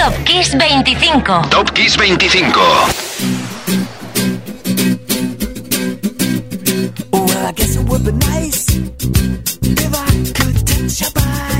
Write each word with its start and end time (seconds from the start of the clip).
Top 0.00 0.16
Kiss 0.24 0.48
25. 0.54 1.50
Top 1.50 1.74
Kiss 1.74 1.94
25. 1.94 2.54
Well, 7.12 7.46
I 7.46 7.52
guess 7.52 7.76
it 7.76 7.86
would 7.86 8.04
be 8.06 8.12
nice 8.12 8.64
if 8.74 9.94
I 9.94 10.08
could 10.32 10.56
touch 10.66 11.00
your 11.02 11.10
body. 11.12 11.59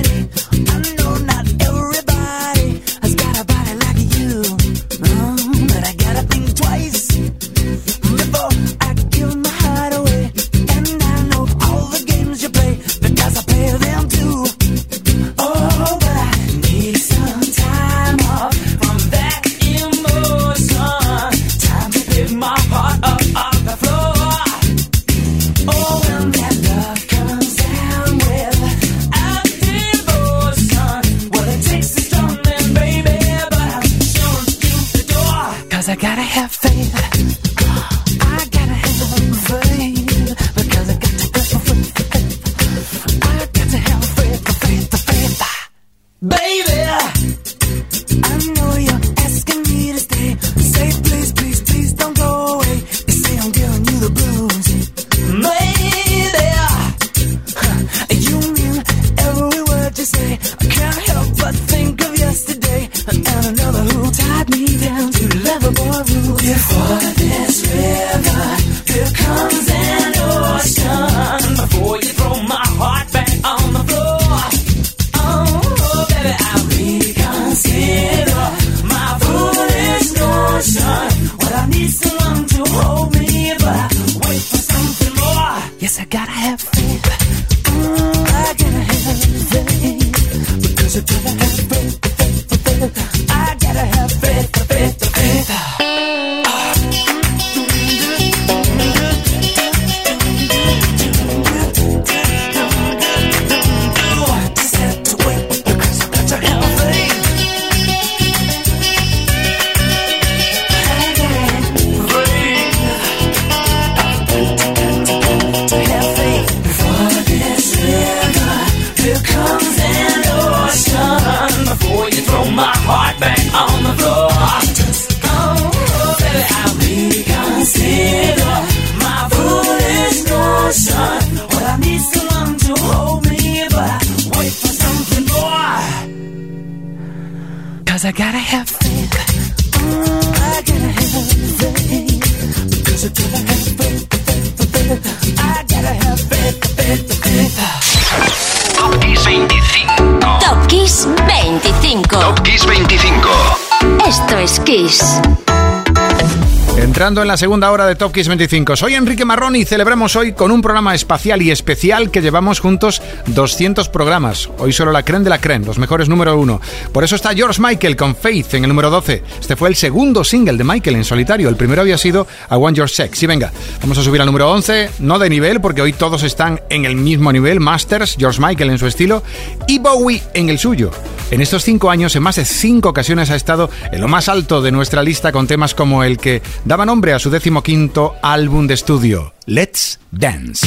en 157.11 157.27
la 157.27 157.37
segunda 157.37 157.73
hora 157.73 157.87
de 157.87 157.97
Top 157.97 158.13
Kiss 158.13 158.29
25. 158.29 158.77
Soy 158.77 158.95
Enrique 158.95 159.25
Marrón 159.25 159.57
y 159.57 159.65
celebramos 159.65 160.15
hoy 160.15 160.33
con 160.33 160.53
un 160.53 160.63
programa 160.63 160.95
espacial 160.95 161.43
y 161.43 161.51
especial 161.51 162.13
que 162.13 162.23
llevamos 162.23 162.61
juntos 162.61 163.03
200 163.27 163.89
programas. 163.89 164.49
Hoy 164.59 164.73
solo 164.73 164.93
la 164.93 165.03
creme 165.03 165.25
de 165.25 165.31
la 165.31 165.41
creme, 165.41 165.67
los 165.67 165.79
mejores 165.79 166.09
número 166.09 166.39
uno. 166.39 166.61
Por 166.93 167.03
eso 167.03 167.17
está 167.17 167.35
George 167.35 167.61
Michael 167.61 167.97
con 167.97 168.15
Faith 168.15 168.55
en 168.55 168.63
el 168.63 168.69
número 168.69 168.91
12. 168.91 169.25
Este 169.41 169.57
fue 169.57 169.71
el 169.71 169.75
segundo 169.75 170.23
single 170.23 170.57
de 170.57 170.63
Michael 170.63 170.97
en 170.97 171.05
solitario. 171.05 171.49
El 171.49 171.57
primero 171.57 171.83
había 171.83 171.99
sido 171.99 172.29
I 172.49 172.55
Want 172.55 172.77
Your 172.77 172.89
Sex. 172.89 173.21
Y 173.25 173.27
venga, 173.27 173.53
vamos 173.81 173.99
a 173.99 174.05
subir 174.05 174.21
al 174.21 174.27
número 174.27 174.49
11, 174.49 174.91
no 175.01 175.19
de 175.19 175.29
nivel, 175.29 175.61
porque 175.61 175.83
hoy 175.83 175.93
todos 175.93 176.23
están 176.23 176.61
en 176.71 176.85
el 176.85 176.95
mismo 176.95 177.33
nivel. 177.33 177.59
Masters, 177.59 178.15
George 178.21 178.41
Michael 178.41 178.71
en 178.71 178.79
su 178.79 178.87
estilo 178.87 179.25
y 179.67 179.81
Bowie 179.81 180.23
en 180.33 180.49
el 180.49 180.61
suyo. 180.61 180.93
En 181.33 181.41
estos 181.41 181.65
cinco 181.65 181.91
años, 181.91 182.15
en 182.17 182.23
más 182.23 182.37
de 182.37 182.45
cinco 182.45 182.89
ocasiones 182.89 183.31
ha 183.31 183.37
estado 183.37 183.71
en 183.91 184.01
lo 184.01 184.09
más 184.09 184.29
alto 184.29 184.63
de 184.63 184.73
nuestra 184.73 185.03
lista 185.03 185.33
con 185.33 185.47
temas 185.47 185.75
como 185.75 186.03
el 186.03 186.19
que 186.19 186.43
daba 186.65 186.85
nombre 186.85 187.00
a 187.09 187.19
su 187.19 187.31
decimoquinto 187.31 188.15
álbum 188.23 188.67
de 188.67 188.75
estudio, 188.75 189.33
Let's 189.47 189.99
Dance. 190.11 190.67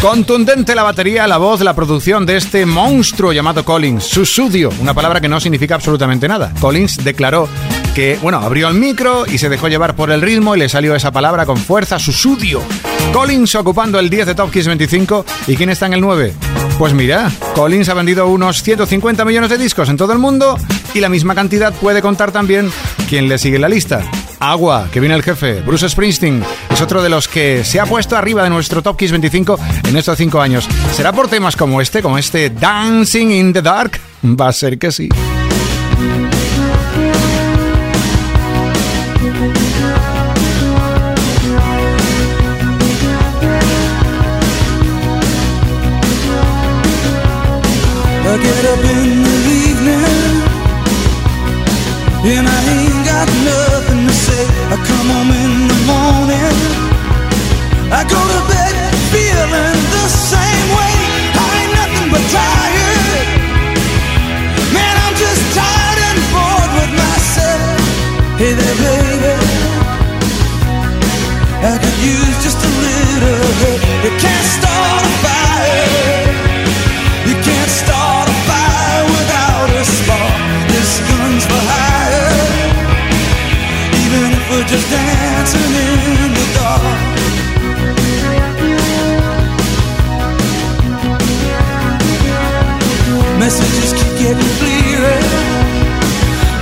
Contundente 0.00 0.76
la 0.76 0.84
batería, 0.84 1.26
la 1.26 1.38
voz, 1.38 1.60
la 1.60 1.74
producción 1.74 2.24
de 2.24 2.36
este 2.36 2.64
monstruo 2.64 3.32
llamado 3.32 3.64
Collins. 3.64 4.04
Susudio, 4.04 4.70
una 4.78 4.94
palabra 4.94 5.20
que 5.20 5.28
no 5.28 5.40
significa 5.40 5.74
absolutamente 5.74 6.28
nada. 6.28 6.52
Collins 6.60 7.02
declaró 7.02 7.48
que, 7.96 8.16
bueno, 8.22 8.38
abrió 8.38 8.68
el 8.68 8.74
micro 8.74 9.26
y 9.26 9.38
se 9.38 9.48
dejó 9.48 9.66
llevar 9.66 9.96
por 9.96 10.12
el 10.12 10.22
ritmo 10.22 10.54
y 10.54 10.60
le 10.60 10.68
salió 10.68 10.94
esa 10.94 11.10
palabra 11.10 11.46
con 11.46 11.56
fuerza, 11.56 11.98
susudio. 11.98 12.62
Collins 13.12 13.56
ocupando 13.56 13.98
el 13.98 14.08
10 14.08 14.26
de 14.26 14.34
Top 14.36 14.52
Kiss 14.52 14.68
25. 14.68 15.24
¿Y 15.48 15.56
quién 15.56 15.70
está 15.70 15.86
en 15.86 15.94
el 15.94 16.00
9? 16.00 16.32
Pues 16.78 16.94
mira, 16.94 17.32
Collins 17.56 17.88
ha 17.88 17.94
vendido 17.94 18.28
unos 18.28 18.62
150 18.62 19.24
millones 19.24 19.50
de 19.50 19.58
discos 19.58 19.88
en 19.88 19.96
todo 19.96 20.12
el 20.12 20.20
mundo 20.20 20.56
y 20.94 21.00
la 21.00 21.08
misma 21.08 21.34
cantidad 21.34 21.74
puede 21.74 22.02
contar 22.02 22.30
también 22.30 22.70
quien 23.08 23.28
le 23.28 23.36
sigue 23.36 23.56
en 23.56 23.62
la 23.62 23.68
lista. 23.68 24.04
Agua, 24.40 24.88
que 24.92 25.00
viene 25.00 25.14
el 25.14 25.22
jefe, 25.22 25.60
Bruce 25.60 25.88
Springsteen, 25.88 26.44
es 26.70 26.80
otro 26.80 27.02
de 27.02 27.08
los 27.08 27.28
que 27.28 27.64
se 27.64 27.80
ha 27.80 27.86
puesto 27.86 28.16
arriba 28.16 28.42
de 28.42 28.50
nuestro 28.50 28.82
Top 28.82 28.96
Kiss 28.96 29.10
25 29.10 29.58
en 29.88 29.96
estos 29.96 30.16
5 30.16 30.40
años. 30.40 30.68
¿Será 30.92 31.12
por 31.12 31.28
temas 31.28 31.56
como 31.56 31.80
este, 31.80 32.02
como 32.02 32.18
este 32.18 32.50
Dancing 32.50 33.30
in 33.30 33.52
the 33.52 33.62
Dark? 33.62 34.00
Va 34.24 34.48
a 34.48 34.52
ser 34.52 34.78
que 34.78 34.92
sí. 34.92 35.08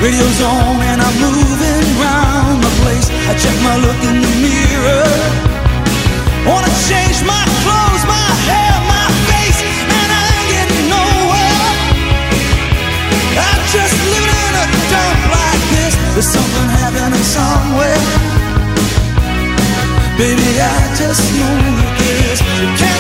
Radio's 0.07 0.41
on 0.41 0.79
and 0.87 1.03
I'm 1.03 1.17
moving 1.19 1.87
round 1.99 2.63
the 2.63 2.71
place. 2.79 3.11
I 3.27 3.35
check 3.35 3.57
my 3.67 3.75
look 3.75 3.99
in 4.07 4.23
the 4.23 4.35
mirror. 4.39 5.11
Wanna 6.47 6.71
change 6.87 7.19
my 7.27 7.43
clothes, 7.67 8.05
my 8.07 8.29
hair, 8.47 8.75
my 8.87 9.09
face, 9.27 9.61
and 9.83 10.09
I 10.15 10.23
ain't 10.31 10.49
getting 10.55 10.87
nowhere. 10.95 11.67
I'm 13.51 13.63
just 13.75 13.95
living 14.07 14.39
in 14.47 14.55
a 14.63 14.67
dump 14.95 15.21
like 15.35 15.63
this. 15.75 15.95
There's 16.15 16.31
something 16.31 16.69
happening 16.79 17.27
somewhere. 17.27 17.99
Baby, 20.23 20.51
I 20.63 20.79
just 20.95 21.35
know. 21.35 21.59
You 22.63 22.71
can't 22.79 22.79
start 22.79 22.96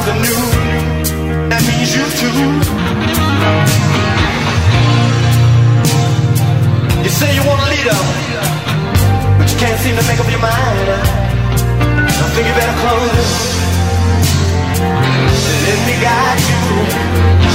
something 0.00 0.22
new. 0.22 0.40
That 1.50 1.62
means 1.68 1.90
you 1.96 2.04
too. 2.20 2.40
You 7.04 7.10
say 7.10 7.28
you 7.36 7.42
want 7.48 7.60
a 7.60 7.68
leader, 7.74 8.00
but 9.38 9.46
you 9.50 9.58
can't 9.58 9.78
seem 9.80 9.96
to 9.96 10.04
make 10.08 10.20
up 10.20 10.30
your 10.30 10.40
mind. 10.40 10.88
I 12.24 12.28
think 12.34 12.46
you 12.48 12.54
better 12.60 12.76
close. 12.80 13.32
Let 15.66 15.78
me 15.86 15.94
guide 16.00 16.40
you. 17.44 17.49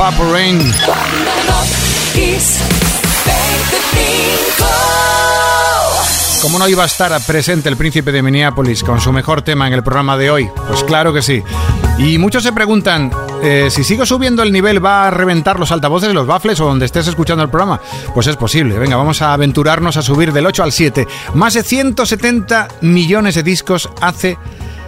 Purple 0.00 0.32
Rain. 0.32 0.58
Kiss 2.14 2.58
25. 3.26 4.66
¿Cómo 6.40 6.58
no 6.58 6.66
iba 6.68 6.84
a 6.84 6.86
estar 6.86 7.12
presente 7.26 7.68
el 7.68 7.76
príncipe 7.76 8.10
de 8.10 8.22
Minneapolis 8.22 8.82
con 8.82 8.98
su 8.98 9.12
mejor 9.12 9.42
tema 9.42 9.66
en 9.66 9.74
el 9.74 9.82
programa 9.82 10.16
de 10.16 10.30
hoy? 10.30 10.48
Pues 10.68 10.84
claro 10.84 11.12
que 11.12 11.20
sí. 11.20 11.42
Y 11.98 12.16
muchos 12.16 12.42
se 12.42 12.52
preguntan, 12.52 13.10
eh, 13.42 13.68
si 13.70 13.84
sigo 13.84 14.06
subiendo 14.06 14.42
el 14.42 14.52
nivel, 14.52 14.82
¿va 14.82 15.08
a 15.08 15.10
reventar 15.10 15.60
los 15.60 15.70
altavoces, 15.70 16.14
los 16.14 16.26
baffles 16.26 16.58
o 16.60 16.64
donde 16.64 16.86
estés 16.86 17.06
escuchando 17.06 17.44
el 17.44 17.50
programa? 17.50 17.78
Pues 18.14 18.26
es 18.26 18.36
posible. 18.36 18.78
Venga, 18.78 18.96
vamos 18.96 19.20
a 19.20 19.34
aventurarnos 19.34 19.98
a 19.98 20.02
subir 20.02 20.32
del 20.32 20.46
8 20.46 20.62
al 20.62 20.72
7. 20.72 21.06
Más 21.34 21.52
de 21.52 21.62
170 21.62 22.68
millones 22.80 23.34
de 23.34 23.42
discos 23.42 23.90
hace 24.00 24.38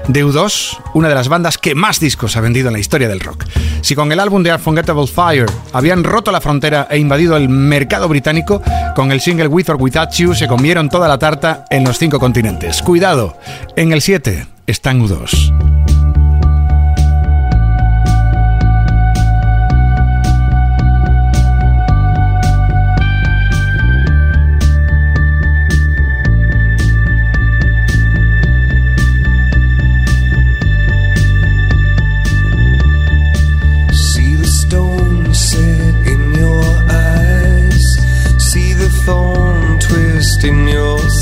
de 0.09 0.25
U2, 0.25 0.79
una 0.95 1.09
de 1.09 1.15
las 1.15 1.29
bandas 1.29 1.59
que 1.59 1.75
más 1.75 2.01
discos 2.01 2.37
ha 2.37 2.41
vendido 2.41 2.69
en 2.69 2.75
la 2.75 2.79
historia 2.79 3.09
del 3.09 3.21
rock. 3.21 3.45
Si 3.81 3.95
con 3.95 4.13
el 4.13 4.21
álbum 4.21 4.43
de 4.43 4.53
Unforgettable 4.53 5.07
Fire 5.07 5.47
habían 5.73 6.05
roto 6.05 6.33
la 6.33 6.41
frontera 6.41 6.89
e 6.91 6.99
invadido 6.99 7.37
el 7.37 7.49
mercado 7.49 8.09
británico, 8.09 8.63
con 8.95 9.13
el 9.13 9.21
single 9.21 9.49
With 9.49 9.71
or 9.71 9.77
Without 9.81 10.11
You 10.13 10.35
se 10.35 10.49
comieron 10.49 10.89
toda 10.89 11.09
la 11.09 11.19
tarta 11.19 11.65
en 11.71 11.85
los 11.85 11.99
cinco 11.99 12.19
continentes. 12.19 12.83
Cuidado, 12.83 13.37
en 13.77 13.93
el 13.93 14.01
7 14.01 14.47
están 14.67 15.01
U2. 15.01 15.92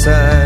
Side. 0.05 0.40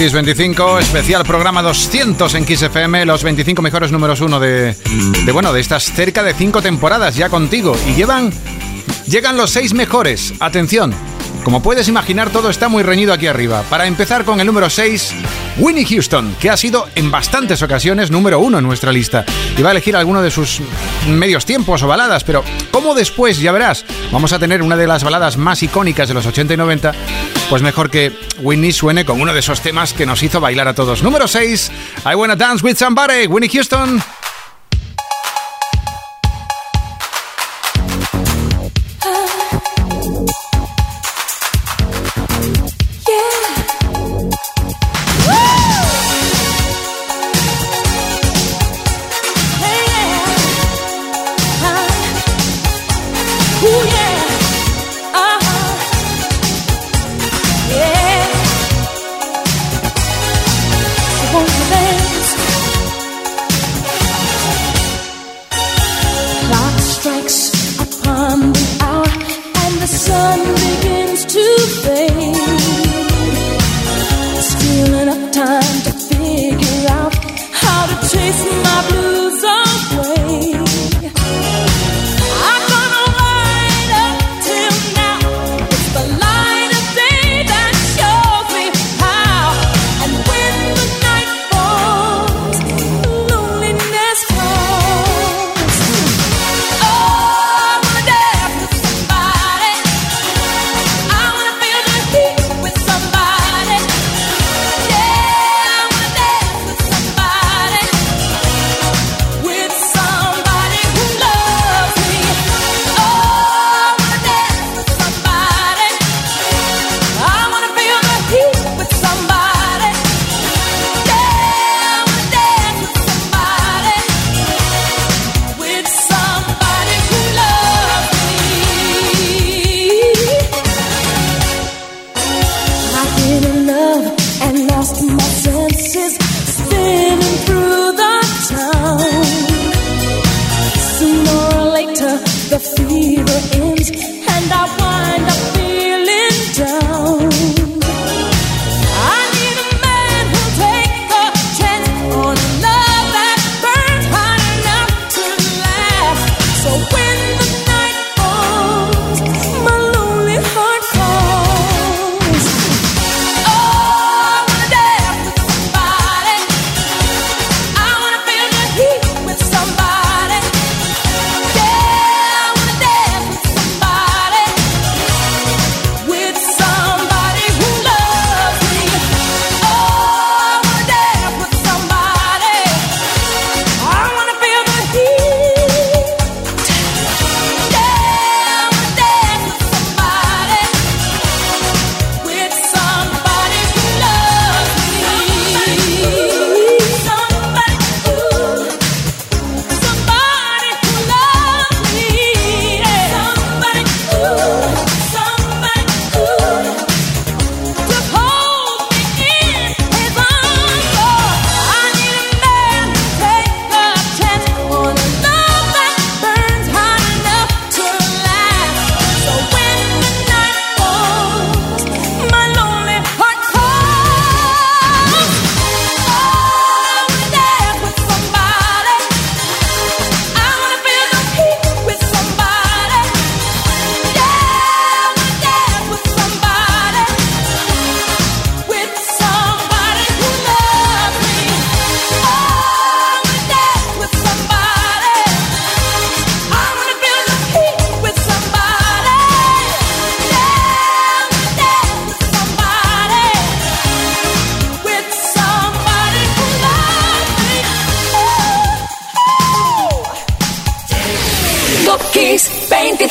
Kiss 0.00 0.14
25, 0.14 0.78
especial 0.78 1.24
programa 1.26 1.60
200 1.60 2.34
en 2.34 2.46
Kiss 2.46 2.62
FM, 2.62 3.04
los 3.04 3.22
25 3.22 3.60
mejores 3.60 3.92
números 3.92 4.22
uno 4.22 4.40
de, 4.40 4.74
de, 5.26 5.32
bueno, 5.32 5.52
de 5.52 5.60
estas 5.60 5.92
cerca 5.92 6.22
de 6.22 6.32
5 6.32 6.62
temporadas 6.62 7.16
ya 7.16 7.28
contigo. 7.28 7.76
Y 7.86 7.92
llevan, 7.92 8.32
llegan 9.06 9.36
los 9.36 9.50
6 9.50 9.74
mejores. 9.74 10.32
Atención, 10.40 10.94
como 11.44 11.62
puedes 11.62 11.86
imaginar, 11.86 12.30
todo 12.30 12.48
está 12.48 12.70
muy 12.70 12.82
reñido 12.82 13.12
aquí 13.12 13.26
arriba. 13.26 13.62
Para 13.68 13.86
empezar 13.86 14.24
con 14.24 14.40
el 14.40 14.46
número 14.46 14.70
6, 14.70 15.12
Winnie 15.60 15.84
Houston, 15.84 16.34
que 16.40 16.48
ha 16.48 16.56
sido 16.56 16.88
en 16.94 17.10
bastantes 17.10 17.62
ocasiones 17.62 18.10
número 18.10 18.40
uno 18.40 18.58
en 18.58 18.64
nuestra 18.64 18.90
lista. 18.90 19.26
Y 19.58 19.60
va 19.60 19.68
a 19.68 19.72
elegir 19.72 19.94
alguno 19.94 20.22
de 20.22 20.30
sus 20.30 20.60
medios 21.06 21.44
tiempos 21.44 21.82
o 21.82 21.86
baladas, 21.86 22.24
pero 22.24 22.42
como 22.70 22.94
después, 22.94 23.38
ya 23.38 23.52
verás, 23.52 23.84
vamos 24.10 24.32
a 24.32 24.38
tener 24.38 24.62
una 24.62 24.76
de 24.76 24.86
las 24.86 25.04
baladas 25.04 25.36
más 25.36 25.62
icónicas 25.62 26.08
de 26.08 26.14
los 26.14 26.24
80 26.24 26.54
y 26.54 26.56
90, 26.56 26.92
pues 27.50 27.60
mejor 27.60 27.90
que 27.90 28.10
Winnie 28.38 28.72
suene 28.72 29.04
con 29.04 29.20
uno 29.20 29.34
de 29.34 29.40
esos 29.40 29.60
temas 29.60 29.92
que 29.92 30.06
nos 30.06 30.22
hizo 30.22 30.40
bailar 30.40 30.66
a 30.66 30.74
todos. 30.74 31.02
Número 31.02 31.28
6, 31.28 31.70
I 32.10 32.14
Wanna 32.14 32.36
Dance 32.36 32.64
With 32.64 32.76
Somebody, 32.76 33.26
Winnie 33.26 33.50
Houston. 33.50 34.02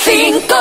5 0.10 0.59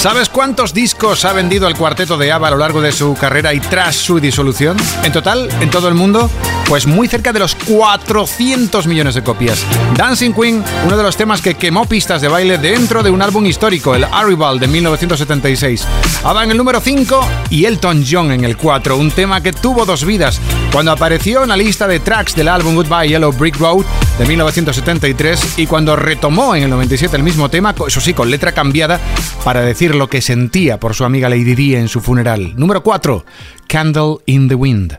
¿Sabes 0.00 0.30
cuántos 0.30 0.72
discos 0.72 1.26
ha 1.26 1.34
vendido 1.34 1.68
el 1.68 1.76
cuarteto 1.76 2.16
de 2.16 2.32
ABBA 2.32 2.48
a 2.48 2.50
lo 2.52 2.56
largo 2.56 2.80
de 2.80 2.90
su 2.90 3.12
carrera 3.12 3.52
y 3.52 3.60
tras 3.60 3.96
su 3.96 4.18
disolución? 4.18 4.78
En 5.04 5.12
total, 5.12 5.46
en 5.60 5.68
todo 5.68 5.88
el 5.88 5.94
mundo, 5.94 6.30
pues 6.68 6.86
muy 6.86 7.06
cerca 7.06 7.34
de 7.34 7.38
los 7.38 7.54
400 7.54 8.86
millones 8.86 9.14
de 9.14 9.22
copias. 9.22 9.62
Dancing 9.96 10.32
Queen, 10.32 10.64
uno 10.86 10.96
de 10.96 11.02
los 11.02 11.18
temas 11.18 11.42
que 11.42 11.54
quemó 11.54 11.84
pistas 11.84 12.22
de 12.22 12.28
baile 12.28 12.56
dentro 12.56 13.02
de 13.02 13.10
un 13.10 13.20
álbum 13.20 13.44
histórico, 13.44 13.94
el 13.94 14.04
Arrival 14.04 14.58
de 14.58 14.68
1976. 14.68 15.86
ABBA 16.24 16.44
en 16.44 16.50
el 16.52 16.56
número 16.56 16.80
5 16.80 17.28
y 17.50 17.66
Elton 17.66 18.02
John 18.10 18.32
en 18.32 18.44
el 18.44 18.56
4, 18.56 18.96
un 18.96 19.10
tema 19.10 19.42
que 19.42 19.52
tuvo 19.52 19.84
dos 19.84 20.06
vidas. 20.06 20.40
Cuando 20.72 20.92
apareció 20.92 21.42
en 21.42 21.50
la 21.50 21.58
lista 21.58 21.86
de 21.86 22.00
tracks 22.00 22.34
del 22.34 22.48
álbum 22.48 22.74
Goodbye 22.74 23.08
Yellow 23.08 23.32
Brick 23.32 23.58
Road 23.58 23.84
de 24.18 24.24
1973 24.24 25.58
y 25.58 25.66
cuando 25.66 25.94
retomó 25.94 26.54
en 26.54 26.62
el 26.62 26.70
97 26.70 27.16
el 27.16 27.22
mismo 27.22 27.50
tema, 27.50 27.74
eso 27.86 28.00
sí, 28.00 28.14
con 28.14 28.30
letra 28.30 28.52
cambiada, 28.52 28.98
para 29.44 29.60
decir 29.60 29.89
lo 29.94 30.08
que 30.08 30.20
sentía 30.20 30.78
por 30.78 30.94
su 30.94 31.04
amiga 31.04 31.28
Lady 31.28 31.54
Di 31.54 31.74
en 31.74 31.88
su 31.88 32.00
funeral. 32.00 32.54
Número 32.56 32.82
4. 32.82 33.24
Candle 33.66 34.18
in 34.26 34.48
the 34.48 34.54
Wind. 34.54 34.98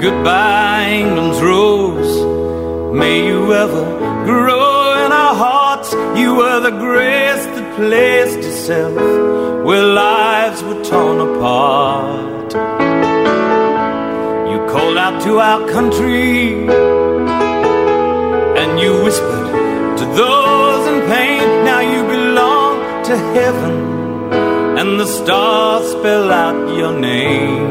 Goodbye, 0.00 1.00
England's 1.00 1.40
rose. 1.40 2.94
May 2.94 3.26
you 3.26 3.52
ever 3.52 3.84
grow 4.24 5.04
in 5.04 5.12
our 5.12 5.34
hearts. 5.34 5.92
You 6.16 6.36
were 6.36 6.60
the 6.60 6.70
grace 6.70 7.44
that 7.46 7.76
placed 7.76 8.38
itself 8.38 8.94
where 9.64 9.84
lives 9.84 10.62
were 10.62 10.82
torn 10.84 11.20
apart 11.20 12.87
called 14.68 14.98
out 14.98 15.22
to 15.22 15.38
our 15.38 15.66
country 15.68 16.52
and 18.60 18.78
you 18.78 18.92
whispered 19.02 19.48
to 19.98 20.04
those 20.20 20.82
in 20.92 20.98
pain, 21.08 21.46
now 21.64 21.80
you 21.80 22.00
belong 22.16 22.74
to 23.08 23.16
heaven 23.36 23.74
and 24.78 25.00
the 25.00 25.06
stars 25.06 25.90
spell 25.92 26.30
out 26.30 26.76
your 26.76 26.94
name. 26.98 27.66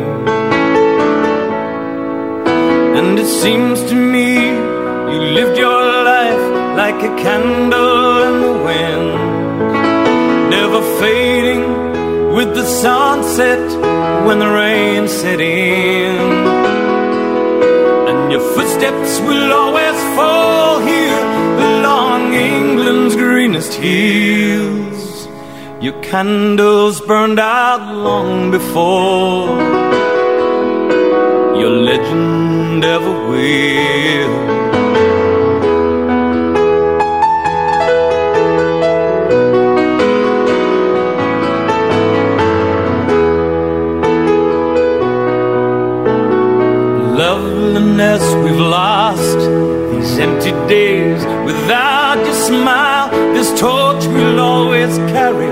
And 2.98 3.20
it 3.20 3.32
seems 3.44 3.80
to 3.92 3.96
me 3.96 4.30
you 5.14 5.20
lived 5.38 5.58
your 5.58 5.84
life 6.14 6.46
like 6.82 7.00
a 7.10 7.14
candle 7.24 8.24
in 8.30 8.36
the 8.48 8.56
wind, 8.70 9.10
never 10.50 10.82
fading 11.00 11.64
with 12.36 12.56
the 12.56 12.66
sunset 12.66 13.66
when 14.26 14.40
the 14.40 14.50
rain 14.50 15.08
set 15.08 15.40
in 15.40 16.67
footsteps 18.78 19.20
will 19.22 19.54
always 19.54 19.96
fall 20.16 20.80
here 20.80 21.26
along 21.70 22.34
England's 22.34 23.16
greenest 23.16 23.74
hills. 23.74 25.28
Your 25.82 26.00
candles 26.04 27.02
burned 27.02 27.40
out 27.40 27.82
long 27.96 28.52
before 28.52 29.48
your 31.60 31.72
legend 31.72 32.84
ever 32.84 33.30
will. 33.30 34.67
Loneliness 47.98 48.36
we've 48.44 48.60
lost, 48.60 49.40
these 49.92 50.20
empty 50.20 50.52
days 50.68 51.26
without 51.46 52.18
your 52.24 52.34
smile, 52.34 53.10
this 53.34 53.50
torch 53.60 54.06
we'll 54.08 54.40
always 54.40 54.98
carry 55.14 55.52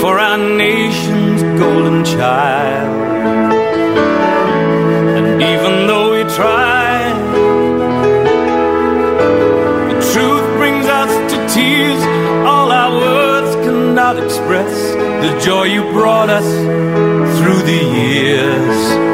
for 0.00 0.18
our 0.18 0.38
nation's 0.38 1.42
golden 1.58 2.04
child. 2.04 3.04
And 5.16 5.42
even 5.42 5.86
though 5.86 6.12
we 6.12 6.22
try, 6.34 7.12
the 9.88 10.12
truth 10.12 10.46
brings 10.56 10.86
us 10.86 11.32
to 11.32 11.54
tears. 11.54 12.02
All 12.46 12.70
our 12.72 12.92
words 12.96 13.54
cannot 13.56 14.16
express 14.16 14.72
the 15.22 15.38
joy 15.44 15.64
you 15.64 15.82
brought 15.92 16.30
us 16.30 16.48
through 17.38 17.62
the 17.62 17.84
years. 18.00 19.13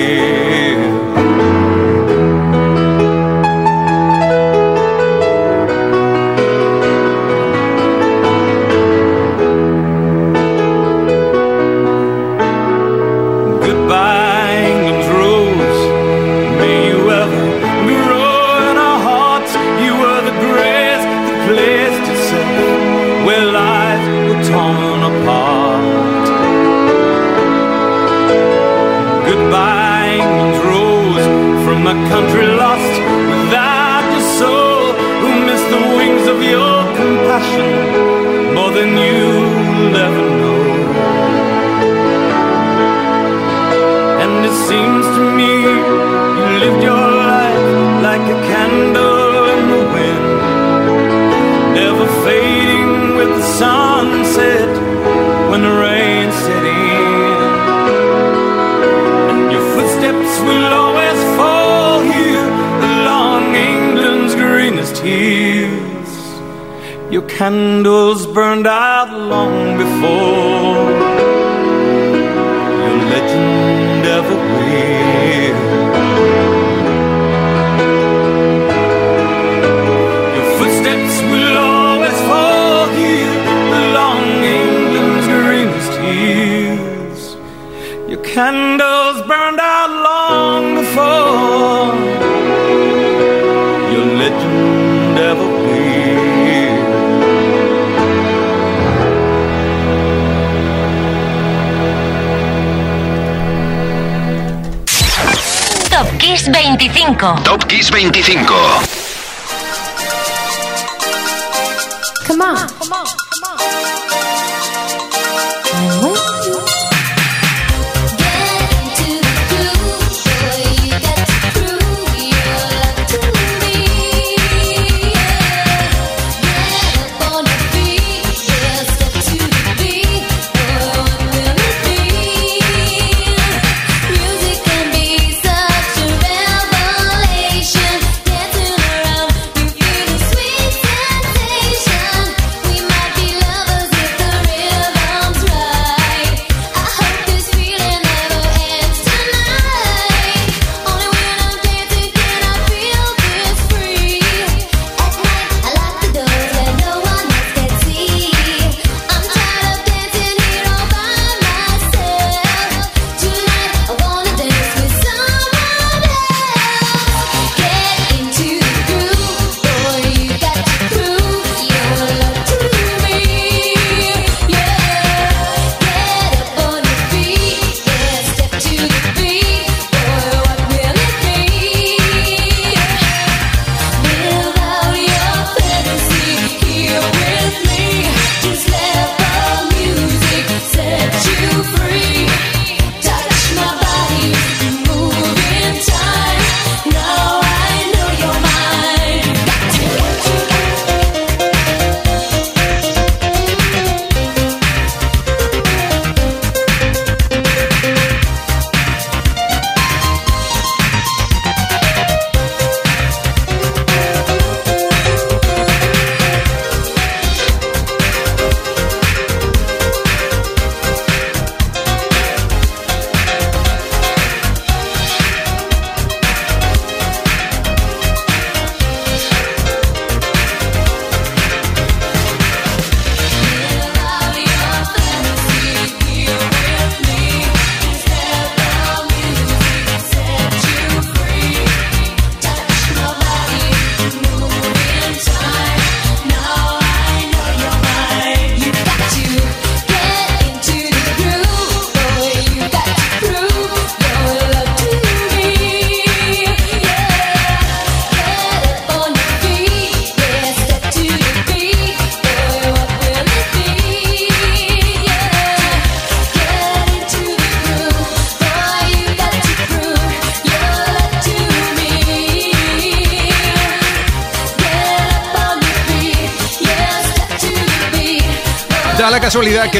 Deus. 0.00 0.39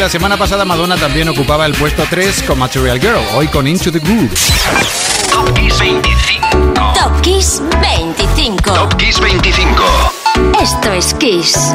La 0.01 0.09
semana 0.09 0.39
pasada 0.39 0.65
Madonna 0.65 0.97
también 0.97 1.29
ocupaba 1.29 1.67
el 1.67 1.75
puesto 1.75 2.05
3 2.09 2.45
con 2.45 2.59
Material 2.59 2.99
Girl, 2.99 3.21
hoy 3.35 3.49
con 3.49 3.69
Into 3.69 3.93
the 3.93 3.99
Groove. 3.99 4.31
Top 5.31 5.53
Kiss 5.53 5.79
25. 5.79 6.93
Top 6.95 7.21
Kiss 7.21 7.63
25. 7.83 8.73
Top 8.73 8.97
Kiss 8.97 9.21
25. 9.21 9.85
Esto 10.59 10.93
es 10.93 11.13
Kiss. 11.13 11.75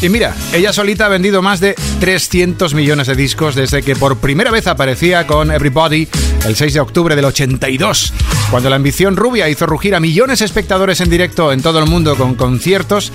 Y 0.00 0.08
mira, 0.08 0.36
ella 0.52 0.72
solita 0.72 1.06
ha 1.06 1.08
vendido 1.08 1.42
más 1.42 1.58
de 1.58 1.74
300 1.98 2.72
millones 2.74 3.08
de 3.08 3.16
discos 3.16 3.56
desde 3.56 3.82
que 3.82 3.96
por 3.96 4.18
primera 4.18 4.52
vez 4.52 4.68
aparecía 4.68 5.26
con 5.26 5.50
Everybody 5.50 6.06
el 6.46 6.54
6 6.54 6.74
de 6.74 6.80
octubre 6.80 7.16
del 7.16 7.24
82, 7.24 8.12
cuando 8.52 8.70
la 8.70 8.76
ambición 8.76 9.16
rubia 9.16 9.48
hizo 9.48 9.66
rugir 9.66 9.96
a 9.96 10.00
millones 10.00 10.38
de 10.38 10.44
espectadores 10.44 11.00
en 11.00 11.10
directo 11.10 11.50
en 11.52 11.62
todo 11.62 11.80
el 11.80 11.90
mundo 11.90 12.14
con 12.14 12.36
conciertos, 12.36 13.12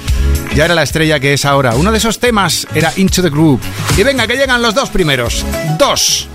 ya 0.56 0.66
era 0.66 0.76
la 0.76 0.84
estrella 0.84 1.20
que 1.20 1.34
es 1.34 1.46
ahora. 1.46 1.76
Uno 1.76 1.92
de 1.92 1.98
esos 1.98 2.20
temas 2.20 2.68
era 2.76 2.94
Into 2.96 3.22
the 3.22 3.30
Groove. 3.30 3.62
Y 3.98 4.04
venga, 4.04 4.28
que 4.28 4.36
llegan 4.36 4.62
los 4.62 4.76
dos 4.76 4.90
primeros. 4.90 5.46
Dos. 5.78 6.28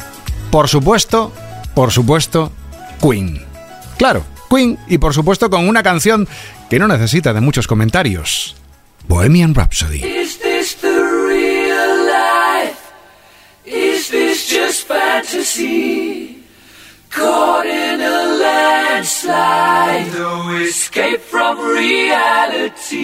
Por 0.51 0.69
supuesto, 0.69 1.33
por 1.75 1.93
supuesto, 1.93 2.53
Queen. 3.01 3.45
Claro, 3.97 4.25
Queen 4.51 4.79
y 4.89 4.99
por 4.99 5.15
supuesto 5.15 5.51
con 5.51 5.69
una 5.69 5.83
canción 5.83 6.27
que 6.71 6.79
no 6.79 6.89
necesita 6.89 7.33
de 7.33 7.41
muchos 7.41 7.67
comentarios. 7.67 8.57
Bohemian 9.07 9.55
Rhapsody. 9.55 10.05
Is 10.05 10.39
this 10.39 10.77
the 10.77 10.89
real 10.89 12.07
life? 12.07 12.77
Is 13.65 14.09
this 14.11 14.49
just 14.49 14.87
fantasy? 14.87 15.88
Escape 20.69 21.21
from 21.21 21.59
reality. 21.59 22.99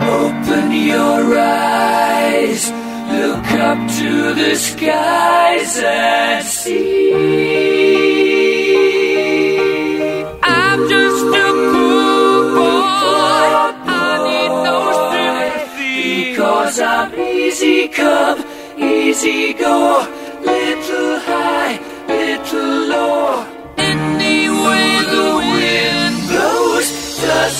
Open 0.00 0.72
your 0.72 1.38
eyes, 1.38 2.70
look 3.12 3.48
up 3.68 3.78
to 3.98 4.32
the 4.40 4.54
skies 4.56 5.78
and 5.84 6.46
see. 6.46 7.12
I'm 10.42 10.80
just 10.88 11.26
a 11.46 11.48
poor 11.72 12.36
boy. 12.56 13.50
I 13.84 14.12
need 14.28 14.52
no 14.68 14.78
sympathy. 15.12 16.30
Because 16.30 16.76
I'm 16.80 17.10
easy 17.20 17.88
come, 17.88 18.40
easy 18.78 19.52
go. 19.52 20.06
Little 20.40 21.18
high, 21.28 21.74
little 22.08 22.88
low. 22.92 23.57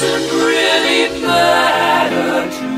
Doesn't 0.00 0.30
really 0.38 1.22
matter 1.22 2.77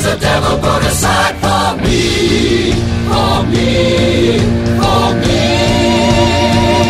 has 0.00 0.06
a 0.06 0.20
devil 0.20 0.56
put 0.58 0.82
aside 0.86 1.34
for 1.42 1.82
me. 1.82 2.70
For 3.10 3.42
me. 3.50 4.38
For 4.78 5.06
me. 5.22 6.87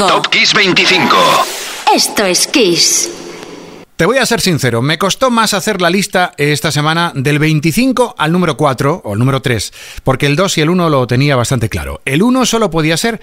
25. 0.00 0.06
Top 0.06 0.32
Kiss 0.32 0.54
25. 0.54 1.16
Esto 1.94 2.24
es 2.24 2.46
Kiss. 2.46 3.10
Te 3.96 4.06
voy 4.06 4.16
a 4.16 4.24
ser 4.24 4.40
sincero, 4.40 4.80
me 4.80 4.96
costó 4.96 5.30
más 5.30 5.52
hacer 5.52 5.82
la 5.82 5.90
lista 5.90 6.32
esta 6.38 6.72
semana 6.72 7.12
del 7.14 7.38
25 7.38 8.14
al 8.16 8.32
número 8.32 8.56
4 8.56 9.02
o 9.04 9.12
el 9.12 9.18
número 9.18 9.42
3, 9.42 9.72
porque 10.02 10.24
el 10.24 10.36
2 10.36 10.56
y 10.56 10.60
el 10.62 10.70
1 10.70 10.88
lo 10.88 11.06
tenía 11.06 11.36
bastante 11.36 11.68
claro. 11.68 12.00
El 12.06 12.22
1 12.22 12.46
solo 12.46 12.70
podía 12.70 12.96
ser 12.96 13.20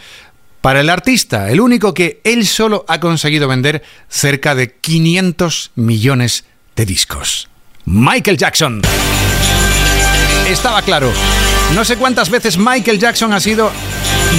para 0.62 0.82
el 0.82 0.92
artista, 0.92 1.50
el 1.50 1.62
único 1.62 1.96
que 1.96 2.22
él 2.24 2.46
solo 2.46 2.86
ha 2.88 3.00
conseguido 3.00 3.48
vender 3.48 3.82
cerca 4.08 4.54
de 4.54 4.76
500 4.76 5.72
millones 5.74 6.46
de 6.76 6.86
discos. 6.86 7.50
Michael 7.86 8.38
Jackson. 8.38 8.82
Estaba 10.48 10.84
claro. 10.84 11.12
No 11.74 11.84
sé 11.84 11.98
cuántas 11.98 12.30
veces 12.30 12.60
Michael 12.60 13.00
Jackson 13.00 13.34
ha 13.34 13.40
sido 13.40 13.72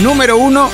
número 0.02 0.36
uno 0.36 0.70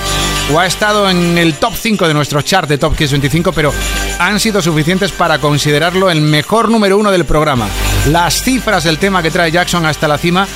o 0.53 0.59
ha 0.59 0.67
estado 0.67 1.09
en 1.09 1.39
el 1.39 1.55
top 1.55 1.75
5 1.75 2.07
de 2.09 2.15
nuestro 2.15 2.43
chart 2.43 2.69
de 2.69 2.79
Top 2.79 2.97
Kiss 2.97 3.11
25, 3.11 3.53
pero 3.53 3.73
han 4.19 4.39
sido 4.41 4.61
suficientes 4.61 5.13
para 5.13 5.39
considerarlo 5.39 6.11
el 6.11 6.21
mejor 6.21 6.69
número 6.69 6.99
uno 6.99 7.11
del 7.11 7.25
programa. 7.25 7.69
Las 8.11 8.43
cifras 8.43 8.85
del 8.85 8.99
tema 8.99 9.23
que 9.23 9.31
trae 9.31 9.51
Jackson 9.51 9.87
hasta 9.87 10.09
la 10.09 10.19
cima, 10.19 10.47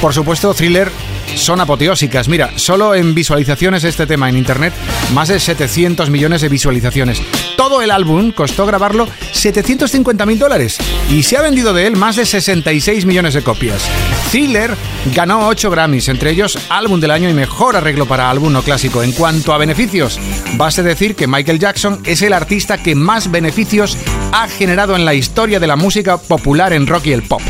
por 0.00 0.14
supuesto, 0.14 0.54
thriller 0.54 0.90
son 1.36 1.60
apoteósicas. 1.60 2.28
Mira, 2.28 2.52
solo 2.56 2.94
en 2.94 3.14
visualizaciones 3.14 3.84
este 3.84 4.06
tema 4.06 4.28
en 4.28 4.36
internet, 4.36 4.72
más 5.12 5.28
de 5.28 5.38
700 5.38 6.10
millones 6.10 6.40
de 6.40 6.48
visualizaciones. 6.48 7.22
Todo 7.56 7.82
el 7.82 7.90
álbum 7.90 8.32
costó 8.32 8.66
grabarlo 8.66 9.08
750 9.32 10.26
mil 10.26 10.38
dólares 10.38 10.78
y 11.10 11.22
se 11.22 11.36
ha 11.36 11.42
vendido 11.42 11.72
de 11.72 11.86
él 11.86 11.96
más 11.96 12.16
de 12.16 12.26
66 12.26 13.06
millones 13.06 13.34
de 13.34 13.42
copias. 13.42 13.82
Thriller 14.30 14.74
ganó 15.14 15.46
8 15.48 15.70
Grammys, 15.70 16.08
entre 16.08 16.30
ellos 16.30 16.58
álbum 16.68 17.00
del 17.00 17.10
año 17.10 17.28
y 17.28 17.34
mejor 17.34 17.76
arreglo 17.76 18.06
para 18.06 18.30
álbum 18.30 18.52
no 18.52 18.62
clásico. 18.62 19.02
En 19.02 19.12
cuanto 19.12 19.52
a 19.52 19.58
beneficios, 19.58 20.18
basta 20.54 20.82
decir 20.82 21.14
que 21.14 21.26
Michael 21.26 21.58
Jackson 21.58 22.00
es 22.04 22.22
el 22.22 22.32
artista 22.32 22.82
que 22.82 22.94
más 22.94 23.30
beneficios 23.30 23.96
ha 24.32 24.48
generado 24.48 24.96
en 24.96 25.04
la 25.04 25.14
historia 25.14 25.60
de 25.60 25.66
la 25.66 25.76
música 25.76 26.18
popular 26.18 26.72
en 26.72 26.86
rock 26.86 27.06
y 27.06 27.12
el 27.12 27.22
pop 27.22 27.42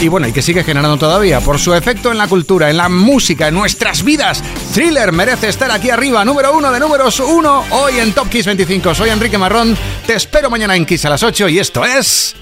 y 0.00 0.08
bueno, 0.08 0.28
y 0.28 0.32
que 0.32 0.40
sigue 0.40 0.64
generando 0.64 0.96
todavía 0.96 1.40
por 1.40 1.58
su 1.58 1.74
efecto 1.74 2.10
en 2.10 2.16
la 2.16 2.26
cultura, 2.26 2.70
en 2.70 2.76
la 2.76 2.88
música, 2.88 3.48
en 3.48 3.54
nuestras 3.54 4.02
vidas. 4.02 4.42
Thriller 4.72 5.12
merece 5.12 5.48
estar 5.48 5.70
aquí 5.70 5.90
arriba, 5.90 6.24
número 6.24 6.56
uno 6.56 6.72
de 6.72 6.80
números 6.80 7.20
uno, 7.20 7.64
hoy 7.70 7.98
en 7.98 8.12
Top 8.12 8.28
Kiss 8.28 8.46
25. 8.46 8.94
Soy 8.94 9.10
Enrique 9.10 9.36
Marrón, 9.36 9.76
te 10.06 10.14
espero 10.14 10.48
mañana 10.48 10.74
en 10.74 10.86
Kiss 10.86 11.04
a 11.04 11.10
las 11.10 11.22
8 11.22 11.48
y 11.48 11.58
esto 11.58 11.84
es 11.84 12.34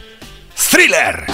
Thriller. 0.71 1.27